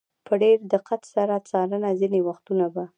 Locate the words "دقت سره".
0.73-1.35